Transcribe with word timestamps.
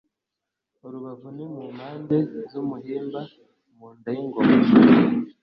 urubavu 0.85 1.27
ni 1.35 1.45
mu 1.53 1.63
mpande 1.75 2.17
z'umuhimba 2.49 3.19
Mu 3.77 3.87
nda 3.97 4.09
y'ingoma 4.15 4.53